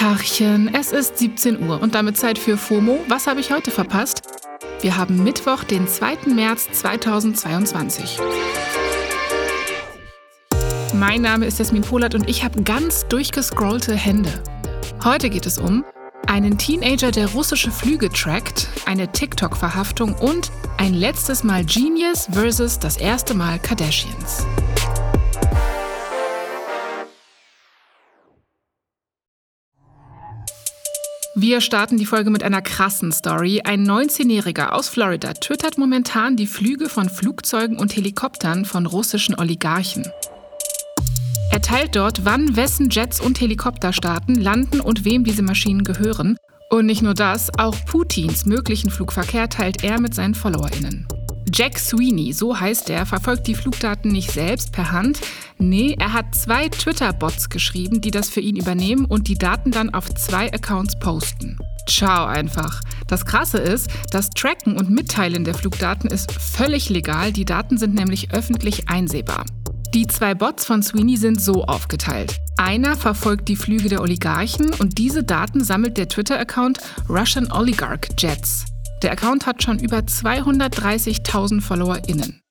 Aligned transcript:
Tachchen, 0.00 0.74
es 0.74 0.92
ist 0.92 1.18
17 1.18 1.68
Uhr 1.68 1.82
und 1.82 1.94
damit 1.94 2.16
Zeit 2.16 2.38
für 2.38 2.56
FOMO. 2.56 3.04
Was 3.08 3.26
habe 3.26 3.40
ich 3.40 3.52
heute 3.52 3.70
verpasst? 3.70 4.22
Wir 4.80 4.96
haben 4.96 5.22
Mittwoch, 5.22 5.62
den 5.62 5.86
2. 5.86 6.32
März 6.34 6.68
2022. 6.72 8.18
Mein 10.94 11.20
Name 11.20 11.44
ist 11.44 11.58
Jasmin 11.58 11.82
Polat 11.82 12.14
und 12.14 12.30
ich 12.30 12.42
habe 12.42 12.62
ganz 12.62 13.08
durchgescrollte 13.08 13.94
Hände. 13.94 14.42
Heute 15.04 15.28
geht 15.28 15.44
es 15.44 15.58
um 15.58 15.84
einen 16.26 16.56
Teenager, 16.56 17.10
der 17.10 17.26
russische 17.32 17.70
Flüge 17.70 18.08
trackt, 18.08 18.68
eine 18.86 19.12
TikTok-Verhaftung 19.12 20.14
und 20.14 20.50
ein 20.78 20.94
letztes 20.94 21.44
Mal 21.44 21.62
Genius 21.66 22.26
versus 22.32 22.78
das 22.78 22.96
erste 22.96 23.34
Mal 23.34 23.58
Kardashians. 23.58 24.46
Wir 31.42 31.62
starten 31.62 31.96
die 31.96 32.04
Folge 32.04 32.28
mit 32.28 32.42
einer 32.42 32.60
krassen 32.60 33.12
Story. 33.12 33.62
Ein 33.64 33.88
19-Jähriger 33.88 34.72
aus 34.72 34.90
Florida 34.90 35.32
twittert 35.32 35.78
momentan 35.78 36.36
die 36.36 36.46
Flüge 36.46 36.90
von 36.90 37.08
Flugzeugen 37.08 37.78
und 37.78 37.96
Helikoptern 37.96 38.66
von 38.66 38.84
russischen 38.84 39.34
Oligarchen. 39.40 40.06
Er 41.50 41.62
teilt 41.62 41.96
dort, 41.96 42.26
wann 42.26 42.56
wessen 42.56 42.90
Jets 42.90 43.22
und 43.22 43.40
Helikopter 43.40 43.94
starten, 43.94 44.34
landen 44.34 44.80
und 44.80 45.06
wem 45.06 45.24
diese 45.24 45.40
Maschinen 45.40 45.82
gehören. 45.82 46.36
Und 46.68 46.84
nicht 46.84 47.00
nur 47.00 47.14
das, 47.14 47.48
auch 47.56 47.86
Putins 47.86 48.44
möglichen 48.44 48.90
Flugverkehr 48.90 49.48
teilt 49.48 49.82
er 49.82 49.98
mit 49.98 50.14
seinen 50.14 50.34
FollowerInnen. 50.34 51.08
Jack 51.52 51.78
Sweeney, 51.78 52.32
so 52.32 52.58
heißt 52.58 52.90
er, 52.90 53.06
verfolgt 53.06 53.46
die 53.46 53.54
Flugdaten 53.54 54.12
nicht 54.12 54.30
selbst 54.30 54.72
per 54.72 54.92
Hand. 54.92 55.20
Nee, 55.58 55.96
er 55.98 56.12
hat 56.12 56.34
zwei 56.34 56.68
Twitter-Bots 56.68 57.48
geschrieben, 57.50 58.00
die 58.00 58.10
das 58.10 58.28
für 58.28 58.40
ihn 58.40 58.56
übernehmen 58.56 59.04
und 59.04 59.26
die 59.28 59.38
Daten 59.38 59.70
dann 59.70 59.92
auf 59.92 60.14
zwei 60.14 60.52
Accounts 60.52 60.98
posten. 60.98 61.58
Ciao 61.88 62.26
einfach. 62.26 62.80
Das 63.08 63.24
Krasse 63.24 63.58
ist, 63.58 63.90
das 64.10 64.30
Tracken 64.30 64.76
und 64.76 64.90
Mitteilen 64.90 65.44
der 65.44 65.54
Flugdaten 65.54 66.08
ist 66.08 66.32
völlig 66.32 66.88
legal. 66.88 67.32
Die 67.32 67.44
Daten 67.44 67.78
sind 67.78 67.94
nämlich 67.94 68.32
öffentlich 68.32 68.88
einsehbar. 68.88 69.44
Die 69.92 70.06
zwei 70.06 70.34
Bots 70.34 70.64
von 70.64 70.84
Sweeney 70.84 71.16
sind 71.16 71.42
so 71.42 71.64
aufgeteilt. 71.64 72.36
Einer 72.58 72.96
verfolgt 72.96 73.48
die 73.48 73.56
Flüge 73.56 73.88
der 73.88 74.02
Oligarchen 74.02 74.72
und 74.74 74.98
diese 74.98 75.24
Daten 75.24 75.64
sammelt 75.64 75.96
der 75.96 76.08
Twitter-Account 76.08 76.78
Russian 77.08 77.50
Oligarch 77.50 78.08
Jets. 78.16 78.66
Der 79.02 79.12
Account 79.12 79.46
hat 79.46 79.62
schon 79.62 79.78
über 79.78 79.98
230.000 79.98 81.62
FollowerInnen. 81.62 82.42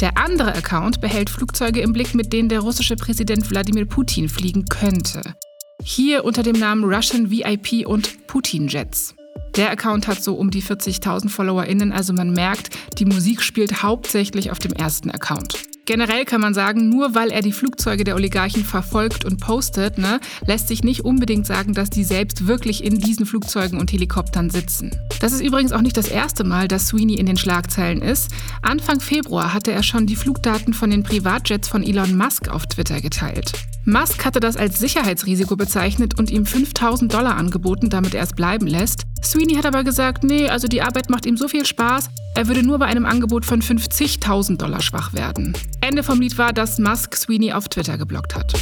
Der 0.00 0.16
andere 0.16 0.54
Account 0.54 1.00
behält 1.00 1.28
Flugzeuge 1.28 1.80
im 1.80 1.92
Blick, 1.92 2.14
mit 2.14 2.32
denen 2.32 2.48
der 2.48 2.60
russische 2.60 2.96
Präsident 2.96 3.50
Wladimir 3.50 3.84
Putin 3.84 4.28
fliegen 4.28 4.64
könnte. 4.66 5.34
Hier 5.82 6.24
unter 6.24 6.42
dem 6.44 6.58
Namen 6.58 6.84
Russian 6.84 7.30
VIP 7.30 7.86
und 7.86 8.26
Putin 8.28 8.68
Jets. 8.68 9.14
Der 9.56 9.70
Account 9.70 10.06
hat 10.06 10.22
so 10.22 10.34
um 10.34 10.50
die 10.50 10.62
40.000 10.62 11.28
FollowerInnen, 11.28 11.92
also 11.92 12.12
man 12.12 12.32
merkt, 12.32 12.70
die 12.98 13.04
Musik 13.04 13.42
spielt 13.42 13.82
hauptsächlich 13.82 14.50
auf 14.50 14.58
dem 14.58 14.72
ersten 14.72 15.10
Account. 15.10 15.71
Generell 15.84 16.24
kann 16.24 16.40
man 16.40 16.54
sagen, 16.54 16.88
nur 16.88 17.16
weil 17.16 17.32
er 17.32 17.42
die 17.42 17.50
Flugzeuge 17.50 18.04
der 18.04 18.14
Oligarchen 18.14 18.64
verfolgt 18.64 19.24
und 19.24 19.40
postet, 19.40 19.98
ne, 19.98 20.20
lässt 20.46 20.68
sich 20.68 20.84
nicht 20.84 21.04
unbedingt 21.04 21.44
sagen, 21.44 21.74
dass 21.74 21.90
die 21.90 22.04
selbst 22.04 22.46
wirklich 22.46 22.84
in 22.84 23.00
diesen 23.00 23.26
Flugzeugen 23.26 23.80
und 23.80 23.90
Helikoptern 23.90 24.48
sitzen. 24.48 24.96
Das 25.20 25.32
ist 25.32 25.40
übrigens 25.40 25.72
auch 25.72 25.80
nicht 25.80 25.96
das 25.96 26.06
erste 26.06 26.44
Mal, 26.44 26.68
dass 26.68 26.86
Sweeney 26.86 27.14
in 27.14 27.26
den 27.26 27.36
Schlagzeilen 27.36 28.00
ist. 28.00 28.30
Anfang 28.62 29.00
Februar 29.00 29.52
hatte 29.52 29.72
er 29.72 29.82
schon 29.82 30.06
die 30.06 30.14
Flugdaten 30.14 30.72
von 30.72 30.88
den 30.88 31.02
Privatjets 31.02 31.66
von 31.66 31.82
Elon 31.82 32.16
Musk 32.16 32.48
auf 32.48 32.66
Twitter 32.66 33.00
geteilt. 33.00 33.52
Musk 33.84 34.24
hatte 34.24 34.38
das 34.38 34.56
als 34.56 34.78
Sicherheitsrisiko 34.78 35.56
bezeichnet 35.56 36.16
und 36.16 36.30
ihm 36.30 36.46
5000 36.46 37.12
Dollar 37.12 37.36
angeboten, 37.36 37.90
damit 37.90 38.14
er 38.14 38.22
es 38.22 38.32
bleiben 38.32 38.68
lässt. 38.68 39.02
Sweeney 39.24 39.54
hat 39.56 39.66
aber 39.66 39.82
gesagt, 39.82 40.22
nee, 40.22 40.48
also 40.48 40.68
die 40.68 40.82
Arbeit 40.82 41.10
macht 41.10 41.26
ihm 41.26 41.36
so 41.36 41.48
viel 41.48 41.66
Spaß, 41.66 42.08
er 42.36 42.46
würde 42.46 42.62
nur 42.62 42.78
bei 42.78 42.86
einem 42.86 43.04
Angebot 43.04 43.44
von 43.44 43.60
50.000 43.60 44.56
Dollar 44.56 44.80
schwach 44.82 45.12
werden. 45.14 45.56
Ende 45.80 46.04
vom 46.04 46.20
Lied 46.20 46.38
war, 46.38 46.52
dass 46.52 46.78
Musk 46.78 47.16
Sweeney 47.16 47.52
auf 47.52 47.68
Twitter 47.68 47.98
geblockt 47.98 48.36
hat. 48.36 48.52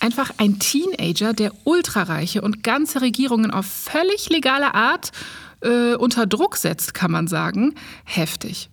Einfach 0.00 0.32
ein 0.38 0.58
Teenager, 0.58 1.34
der 1.34 1.52
ultrareiche 1.64 2.42
und 2.42 2.64
ganze 2.64 3.00
Regierungen 3.00 3.52
auf 3.52 3.66
völlig 3.66 4.28
legale 4.28 4.74
Art 4.74 5.12
äh, 5.60 5.94
unter 5.94 6.26
Druck 6.26 6.56
setzt, 6.56 6.94
kann 6.94 7.12
man 7.12 7.28
sagen. 7.28 7.74
Heftig. 8.04 8.70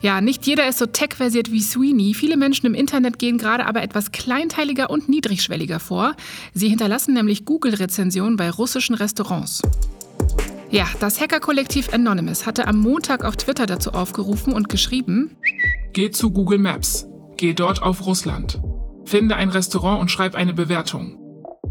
Ja, 0.00 0.20
nicht 0.20 0.46
jeder 0.46 0.68
ist 0.68 0.78
so 0.78 0.86
tech-versiert 0.86 1.50
wie 1.50 1.60
Sweeney. 1.60 2.14
Viele 2.14 2.36
Menschen 2.36 2.66
im 2.66 2.74
Internet 2.74 3.18
gehen 3.18 3.38
gerade 3.38 3.66
aber 3.66 3.82
etwas 3.82 4.12
kleinteiliger 4.12 4.90
und 4.90 5.08
niedrigschwelliger 5.08 5.80
vor. 5.80 6.14
Sie 6.52 6.68
hinterlassen 6.68 7.14
nämlich 7.14 7.44
Google-Rezensionen 7.44 8.36
bei 8.36 8.50
russischen 8.50 8.94
Restaurants. 8.94 9.62
Ja, 10.70 10.86
das 11.00 11.20
Hackerkollektiv 11.20 11.92
Anonymous 11.94 12.44
hatte 12.44 12.66
am 12.66 12.78
Montag 12.78 13.24
auf 13.24 13.36
Twitter 13.36 13.66
dazu 13.66 13.92
aufgerufen 13.92 14.52
und 14.52 14.68
geschrieben: 14.68 15.36
Geh 15.92 16.10
zu 16.10 16.30
Google 16.30 16.58
Maps, 16.58 17.06
geh 17.36 17.54
dort 17.54 17.82
auf 17.82 18.04
Russland, 18.04 18.60
finde 19.04 19.36
ein 19.36 19.48
Restaurant 19.48 20.00
und 20.00 20.10
schreib 20.10 20.34
eine 20.34 20.52
Bewertung. 20.52 21.18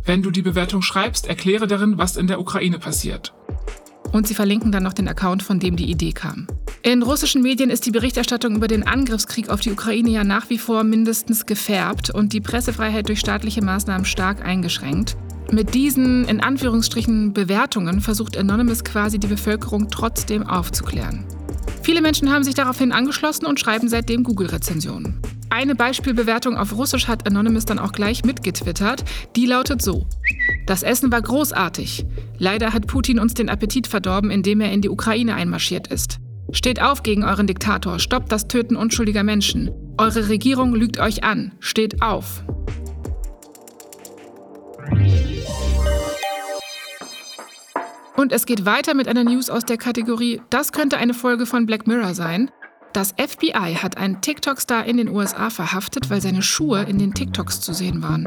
Wenn 0.04 0.22
du 0.22 0.32
die 0.32 0.42
Bewertung 0.42 0.82
schreibst, 0.82 1.28
erkläre 1.28 1.68
darin, 1.68 1.98
was 1.98 2.16
in 2.16 2.28
der 2.28 2.40
Ukraine 2.40 2.80
passiert. 2.80 3.34
Und 4.16 4.30
sie 4.30 4.34
verlinken 4.34 4.72
dann 4.72 4.84
noch 4.84 4.94
den 4.94 5.10
Account, 5.10 5.44
von 5.44 5.60
dem 5.60 5.76
die 5.76 5.92
Idee 5.92 6.14
kam. 6.14 6.48
In 6.84 7.04
russischen 7.04 7.42
Medien 7.42 7.70
ist 7.70 7.86
die 7.86 7.92
Berichterstattung 7.92 8.56
über 8.56 8.70
den 8.70 8.88
Angriffskrieg 8.88 9.50
auf 9.50 9.60
die 9.60 9.74
Ukraine 9.74 10.10
ja 10.10 10.24
nach 10.24 10.50
wie 10.50 10.58
vor 10.58 10.86
mindestens 10.86 11.46
gefärbt 11.46 12.12
und 12.12 12.32
die 12.32 12.40
Pressefreiheit 12.40 13.10
durch 13.10 13.20
staatliche 13.20 13.62
Maßnahmen 13.62 14.06
stark 14.06 14.46
eingeschränkt. 14.46 15.18
Mit 15.52 15.74
diesen 15.74 16.24
in 16.30 16.40
Anführungsstrichen 16.40 17.34
Bewertungen 17.34 18.00
versucht 18.00 18.38
Anonymous 18.38 18.86
quasi 18.86 19.20
die 19.20 19.28
Bevölkerung 19.28 19.90
trotzdem 19.92 20.48
aufzuklären. 20.48 21.26
Viele 21.84 22.00
Menschen 22.00 22.32
haben 22.32 22.46
sich 22.46 22.56
daraufhin 22.56 22.94
angeschlossen 22.94 23.46
und 23.46 23.60
schreiben 23.60 23.90
seitdem 23.90 24.24
Google-Rezensionen. 24.24 25.20
Eine 25.50 25.76
Beispielbewertung 25.76 26.58
auf 26.58 26.76
Russisch 26.76 27.08
hat 27.08 27.28
Anonymous 27.28 27.66
dann 27.66 27.80
auch 27.80 27.92
gleich 27.92 28.26
mitgetwittert. 28.26 29.04
Die 29.36 29.46
lautet 29.46 29.82
so: 29.82 30.08
Das 30.66 30.84
Essen 30.84 31.12
war 31.12 31.22
großartig. 31.22 32.06
Leider 32.38 32.74
hat 32.74 32.88
Putin 32.88 33.20
uns 33.20 33.34
den 33.34 33.50
Appetit 33.50 33.88
verdorben, 33.88 34.32
indem 34.32 34.62
er 34.62 34.72
in 34.72 34.82
die 34.82 34.90
Ukraine 34.90 35.36
einmarschiert 35.36 35.88
ist. 35.88 36.20
Steht 36.52 36.82
auf 36.82 37.04
gegen 37.04 37.24
euren 37.24 37.48
Diktator, 37.48 38.00
stoppt 38.00 38.32
das 38.32 38.48
Töten 38.48 38.76
unschuldiger 38.76 39.24
Menschen. 39.24 39.72
Eure 39.98 40.30
Regierung 40.30 40.76
lügt 40.76 41.00
euch 41.00 41.24
an. 41.24 41.54
Steht 41.60 42.02
auf. 42.02 42.44
Und 48.16 48.32
es 48.32 48.46
geht 48.46 48.66
weiter 48.66 48.94
mit 48.94 49.08
einer 49.08 49.24
News 49.24 49.50
aus 49.50 49.66
der 49.66 49.78
Kategorie, 49.78 50.42
das 50.50 50.72
könnte 50.72 50.98
eine 50.98 51.14
Folge 51.14 51.46
von 51.46 51.66
Black 51.66 51.86
Mirror 51.88 52.14
sein. 52.14 52.50
Das 52.96 53.14
FBI 53.18 53.76
hat 53.76 53.98
einen 53.98 54.22
TikTok-Star 54.22 54.86
in 54.86 54.96
den 54.96 55.10
USA 55.10 55.50
verhaftet, 55.50 56.10
weil 56.10 56.22
seine 56.22 56.42
Schuhe 56.42 56.84
in 56.84 56.98
den 56.98 57.14
TikToks 57.14 57.60
zu 57.60 57.74
sehen 57.74 58.02
waren. 58.02 58.24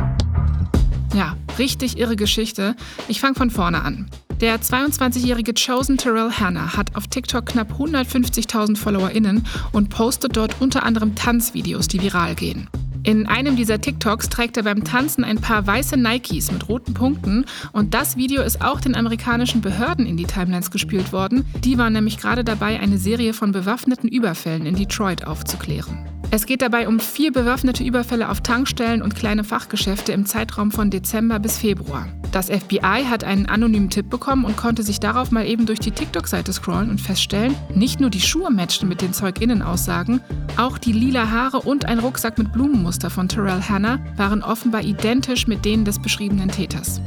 Ja, 1.15 1.39
richtig 1.59 1.97
irre 1.97 2.17
Geschichte. 2.17 2.77
Ich 3.09 3.19
fange 3.19 3.35
von 3.35 3.49
vorne 3.49 3.81
an. 3.81 4.11
Der 4.43 4.61
22-jährige 4.61 5.55
Chosen 5.55 5.97
Terrell 5.97 6.33
Hanna 6.33 6.77
hat 6.77 6.97
auf 6.97 7.07
TikTok 7.07 7.47
knapp 7.47 7.81
150.000 7.81 8.77
FollowerInnen 8.77 9.47
und 9.73 9.89
postet 9.89 10.37
dort 10.37 10.57
unter 10.61 10.83
anderem 10.83 11.15
Tanzvideos, 11.15 11.89
die 11.89 12.03
viral 12.03 12.35
gehen. 12.35 12.69
In 13.09 13.27
einem 13.27 13.57
dieser 13.57 13.81
TikToks 13.81 14.29
trägt 14.29 14.59
er 14.59 14.65
beim 14.65 14.85
Tanzen 14.85 15.25
ein 15.25 15.41
paar 15.41 15.67
weiße 15.67 15.97
Nikes 15.97 16.53
mit 16.53 16.69
roten 16.69 16.93
Punkten 16.93 17.47
und 17.73 17.95
das 17.95 18.19
Video 18.19 18.43
ist 18.43 18.61
auch 18.61 18.83
den 18.83 18.95
amerikanischen 18.95 19.63
Behörden 19.63 20.05
in 20.05 20.19
die 20.19 20.27
Timelines 20.27 20.71
gespielt 20.71 21.11
worden. 21.11 21.47
Die 21.65 21.79
waren 21.79 21.95
nämlich 21.95 22.19
gerade 22.19 22.45
dabei, 22.45 22.79
eine 22.79 22.99
Serie 22.99 23.33
von 23.33 23.51
bewaffneten 23.51 24.11
Überfällen 24.11 24.67
in 24.67 24.77
Detroit 24.77 25.27
aufzuklären. 25.27 26.07
Es 26.33 26.45
geht 26.45 26.61
dabei 26.61 26.87
um 26.87 27.01
vier 27.01 27.33
bewaffnete 27.33 27.83
Überfälle 27.83 28.29
auf 28.29 28.43
Tankstellen 28.43 29.01
und 29.01 29.15
kleine 29.15 29.43
Fachgeschäfte 29.43 30.13
im 30.13 30.27
Zeitraum 30.27 30.71
von 30.71 30.91
Dezember 30.91 31.39
bis 31.39 31.57
Februar. 31.57 32.09
Das 32.33 32.51
FBI 32.51 33.07
hat 33.09 33.25
einen 33.25 33.47
anonymen 33.47 33.89
Tipp 33.89 34.11
bekommen 34.11 34.45
und 34.45 34.57
konnte 34.57 34.83
sich 34.83 35.01
darauf 35.01 35.31
mal 35.31 35.47
eben 35.47 35.65
durch 35.65 35.81
die 35.81 35.91
TikTok-Seite 35.91 36.53
scrollen 36.53 36.91
und 36.91 37.01
feststellen, 37.01 37.55
nicht 37.75 38.01
nur 38.01 38.11
die 38.11 38.21
Schuhe 38.21 38.51
matchten 38.51 38.89
mit 38.89 39.01
den 39.01 39.15
Zeuginnenaussagen, 39.15 40.21
auch 40.59 40.77
die 40.77 40.93
lila 40.93 41.31
Haare 41.31 41.61
und 41.61 41.87
ein 41.87 41.99
Rucksack 41.99 42.37
mit 42.37 42.53
Blumenmuster 42.53 43.09
von 43.09 43.29
Terrell 43.29 43.63
Hannah 43.63 43.99
waren 44.17 44.43
offenbar 44.43 44.83
identisch 44.83 45.47
mit 45.47 45.65
denen 45.65 45.85
des 45.85 45.99
beschriebenen 45.99 46.51
Täters. 46.51 47.01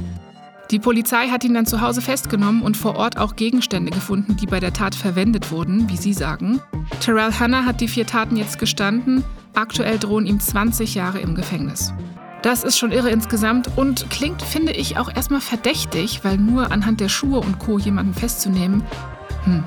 Die 0.71 0.79
Polizei 0.79 1.27
hat 1.27 1.44
ihn 1.44 1.53
dann 1.53 1.65
zu 1.65 1.81
Hause 1.81 2.01
festgenommen 2.01 2.62
und 2.62 2.77
vor 2.77 2.95
Ort 2.95 3.17
auch 3.17 3.35
Gegenstände 3.35 3.91
gefunden, 3.91 4.38
die 4.38 4.45
bei 4.45 4.62
der 4.62 4.71
Tat 4.71 4.95
verwendet 4.95 5.51
wurden, 5.51 5.89
wie 5.89 5.97
sie 5.97 6.13
sagen. 6.13 6.62
Terrell 7.01 7.33
Hannah 7.38 7.65
hat 7.65 7.81
die 7.81 7.89
vier 7.89 8.06
Taten 8.06 8.38
jetzt 8.38 8.57
gestanden. 8.57 9.24
Aktuell 9.53 10.00
drohen 10.00 10.25
ihm 10.25 10.39
20 10.39 10.95
Jahre 10.95 11.19
im 11.19 11.35
Gefängnis. 11.35 11.94
Das 12.41 12.63
ist 12.63 12.77
schon 12.77 12.91
irre 12.91 13.09
insgesamt 13.09 13.69
und 13.77 14.09
klingt, 14.09 14.41
finde 14.41 14.71
ich, 14.71 14.97
auch 14.97 15.13
erstmal 15.13 15.41
verdächtig, 15.41 16.21
weil 16.23 16.38
nur 16.38 16.71
anhand 16.71 16.99
der 16.99 17.09
Schuhe 17.09 17.39
und 17.39 17.59
Co. 17.59 17.77
jemanden 17.77 18.13
festzunehmen, 18.13 18.83
hm, 19.43 19.63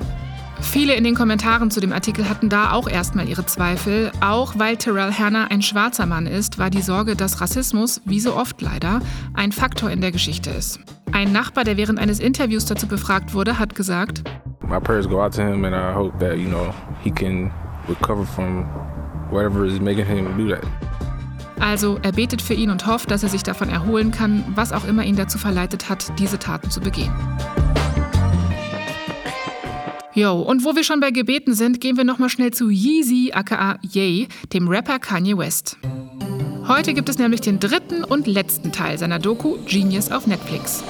Viele 0.61 0.95
in 0.95 1.03
den 1.03 1.15
Kommentaren 1.15 1.69
zu 1.69 1.79
dem 1.79 1.93
Artikel 1.93 2.29
hatten 2.29 2.49
da 2.49 2.71
auch 2.71 2.89
erstmal 2.89 3.27
ihre 3.27 3.45
Zweifel. 3.45 4.11
Auch 4.21 4.57
weil 4.57 4.77
Terrell 4.77 5.11
Hanna 5.11 5.47
ein 5.47 5.61
schwarzer 5.61 6.05
Mann 6.05 6.27
ist, 6.27 6.57
war 6.57 6.69
die 6.69 6.81
Sorge, 6.81 7.15
dass 7.15 7.41
Rassismus, 7.41 8.01
wie 8.05 8.19
so 8.19 8.35
oft 8.35 8.61
leider, 8.61 8.99
ein 9.33 9.51
Faktor 9.51 9.91
in 9.91 10.01
der 10.01 10.11
Geschichte 10.11 10.49
ist. 10.49 10.79
Ein 11.11 11.31
Nachbar, 11.31 11.65
der 11.65 11.77
während 11.77 11.99
eines 11.99 12.19
Interviews 12.19 12.65
dazu 12.65 12.87
befragt 12.87 13.33
wurde, 13.33 13.59
hat 13.59 13.75
gesagt: 13.75 14.23
My 14.67 14.79
prayers 14.79 15.07
go 15.07 15.21
out 15.21 15.35
to 15.35 15.41
him 15.41 15.65
and 15.65 15.75
I 15.75 15.93
hope 15.93 16.17
that, 16.19 16.37
you 16.37 16.47
know, 16.47 16.73
he 17.03 17.11
can 17.11 17.51
recover 17.87 18.25
from 18.25 18.65
whatever 19.29 19.65
is 19.65 19.79
making 19.79 20.05
him 20.05 20.35
do 20.37 20.49
that. 20.49 20.63
Also 21.65 21.97
er 22.03 22.11
betet 22.11 22.43
für 22.43 22.53
ihn 22.53 22.69
und 22.69 22.85
hofft, 22.85 23.09
dass 23.09 23.23
er 23.23 23.29
sich 23.29 23.41
davon 23.41 23.69
erholen 23.69 24.11
kann, 24.11 24.43
was 24.53 24.71
auch 24.71 24.87
immer 24.87 25.03
ihn 25.03 25.15
dazu 25.15 25.39
verleitet 25.39 25.89
hat, 25.89 26.13
diese 26.19 26.37
Taten 26.37 26.69
zu 26.69 26.79
begehen. 26.79 27.11
Jo, 30.13 30.33
und 30.33 30.63
wo 30.63 30.75
wir 30.75 30.83
schon 30.83 30.99
bei 30.99 31.09
Gebeten 31.09 31.55
sind, 31.55 31.81
gehen 31.81 31.97
wir 31.97 32.03
nochmal 32.03 32.29
schnell 32.29 32.51
zu 32.51 32.69
Yeezy 32.69 33.31
aka 33.33 33.79
Ye, 33.81 34.27
dem 34.53 34.67
Rapper 34.67 34.99
Kanye 34.99 35.35
West. 35.39 35.77
Heute 36.67 36.93
gibt 36.93 37.09
es 37.09 37.17
nämlich 37.17 37.41
den 37.41 37.59
dritten 37.59 38.03
und 38.03 38.27
letzten 38.27 38.71
Teil 38.71 38.99
seiner 38.99 39.17
Doku 39.17 39.57
Genius 39.65 40.11
auf 40.11 40.27
Netflix. 40.27 40.83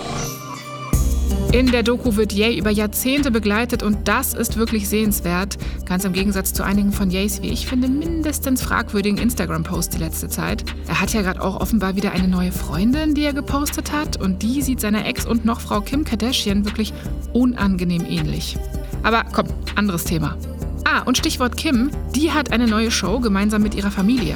In 1.55 1.71
der 1.71 1.83
Doku 1.83 2.17
wird 2.17 2.33
Ye 2.33 2.57
über 2.57 2.69
Jahrzehnte 2.69 3.31
begleitet 3.31 3.81
und 3.81 4.09
das 4.09 4.33
ist 4.33 4.57
wirklich 4.57 4.89
sehenswert. 4.89 5.57
Ganz 5.85 6.03
im 6.03 6.11
Gegensatz 6.11 6.51
zu 6.51 6.63
einigen 6.63 6.91
von 6.91 7.09
Ye's, 7.09 7.41
wie 7.41 7.47
ich 7.47 7.65
finde, 7.65 7.87
mindestens 7.87 8.61
fragwürdigen 8.61 9.17
Instagram-Posts 9.17 9.95
die 9.95 10.03
letzte 10.03 10.27
Zeit. 10.27 10.65
Er 10.89 10.99
hat 10.99 11.13
ja 11.13 11.21
gerade 11.21 11.41
auch 11.41 11.61
offenbar 11.61 11.95
wieder 11.95 12.11
eine 12.11 12.27
neue 12.27 12.51
Freundin, 12.51 13.15
die 13.15 13.23
er 13.23 13.31
gepostet 13.31 13.93
hat 13.93 14.19
und 14.19 14.43
die 14.43 14.61
sieht 14.61 14.81
seiner 14.81 15.05
Ex 15.05 15.25
und 15.25 15.45
noch 15.45 15.61
Frau 15.61 15.79
Kim 15.79 16.03
Kardashian 16.03 16.65
wirklich 16.65 16.91
unangenehm 17.31 18.05
ähnlich. 18.05 18.57
Aber 19.03 19.23
komm, 19.31 19.47
anderes 19.75 20.03
Thema. 20.03 20.35
Ah, 20.83 21.03
und 21.03 21.17
Stichwort 21.17 21.55
Kim, 21.55 21.89
die 22.13 22.33
hat 22.33 22.51
eine 22.51 22.67
neue 22.67 22.91
Show 22.91 23.21
gemeinsam 23.21 23.63
mit 23.63 23.75
ihrer 23.75 23.91
Familie. 23.91 24.35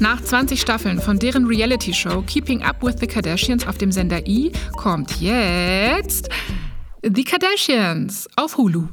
Nach 0.00 0.20
20 0.20 0.60
Staffeln 0.60 1.00
von 1.00 1.18
deren 1.18 1.46
Reality-Show 1.46 2.22
Keeping 2.22 2.62
Up 2.62 2.82
with 2.82 2.96
the 3.00 3.06
Kardashians 3.06 3.66
auf 3.66 3.78
dem 3.78 3.90
Sender 3.90 4.24
E 4.26 4.52
kommt 4.76 5.20
jetzt 5.20 6.28
The 7.02 7.24
Kardashians 7.24 8.28
auf 8.36 8.56
Hulu. 8.56 8.86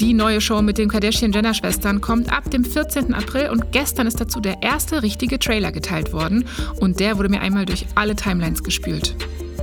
Die 0.00 0.14
neue 0.14 0.40
Show 0.40 0.60
mit 0.60 0.78
den 0.78 0.88
Kardashian-Jenner-Schwestern 0.88 2.00
kommt 2.00 2.32
ab 2.32 2.50
dem 2.50 2.64
14. 2.64 3.14
April 3.14 3.50
und 3.50 3.70
gestern 3.70 4.08
ist 4.08 4.20
dazu 4.20 4.40
der 4.40 4.60
erste 4.60 5.04
richtige 5.04 5.38
Trailer 5.38 5.70
geteilt 5.70 6.12
worden 6.12 6.44
und 6.80 6.98
der 6.98 7.18
wurde 7.18 7.28
mir 7.28 7.40
einmal 7.40 7.64
durch 7.64 7.86
alle 7.94 8.16
Timelines 8.16 8.64
gespült. 8.64 9.14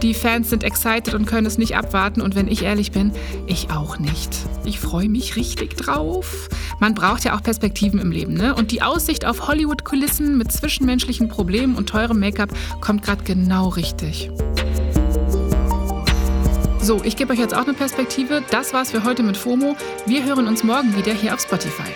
Die 0.01 0.13
Fans 0.13 0.49
sind 0.49 0.63
excited 0.63 1.13
und 1.13 1.25
können 1.25 1.47
es 1.47 1.57
nicht 1.57 1.75
abwarten 1.77 2.21
und 2.21 2.35
wenn 2.35 2.47
ich 2.47 2.63
ehrlich 2.63 2.91
bin, 2.91 3.11
ich 3.47 3.71
auch 3.71 3.97
nicht. 3.97 4.29
Ich 4.65 4.79
freue 4.79 5.09
mich 5.09 5.35
richtig 5.35 5.77
drauf. 5.77 6.49
Man 6.79 6.93
braucht 6.93 7.23
ja 7.23 7.35
auch 7.35 7.41
Perspektiven 7.41 7.99
im 7.99 8.11
Leben, 8.11 8.33
ne? 8.33 8.53
Und 8.55 8.71
die 8.71 8.81
Aussicht 8.81 9.25
auf 9.25 9.47
Hollywood-Kulissen 9.47 10.37
mit 10.37 10.51
zwischenmenschlichen 10.51 11.29
Problemen 11.29 11.75
und 11.75 11.89
teurem 11.89 12.19
Make-up 12.19 12.49
kommt 12.81 13.03
gerade 13.03 13.23
genau 13.23 13.69
richtig. 13.69 14.29
So, 16.81 17.01
ich 17.03 17.15
gebe 17.15 17.33
euch 17.33 17.39
jetzt 17.39 17.55
auch 17.55 17.63
eine 17.63 17.73
Perspektive. 17.73 18.43
Das 18.51 18.73
war's 18.73 18.91
für 18.91 19.03
heute 19.03 19.23
mit 19.23 19.37
FOMO. 19.37 19.75
Wir 20.05 20.23
hören 20.23 20.47
uns 20.47 20.63
morgen 20.63 20.95
wieder 20.95 21.13
hier 21.13 21.33
auf 21.33 21.39
Spotify. 21.39 21.89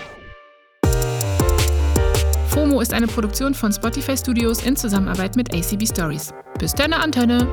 FOMO 2.48 2.82
ist 2.82 2.94
eine 2.94 3.06
Produktion 3.06 3.54
von 3.54 3.72
Spotify 3.72 4.18
Studios 4.18 4.64
in 4.64 4.76
Zusammenarbeit 4.76 5.36
mit 5.36 5.54
ACB 5.54 5.86
Stories. 5.86 6.34
Bis 6.58 6.74
deine 6.74 7.00
Antenne! 7.00 7.48